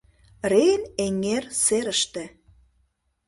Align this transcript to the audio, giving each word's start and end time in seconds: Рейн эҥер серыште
Рейн 0.51 0.83
эҥер 1.05 1.43
серыште 1.63 2.23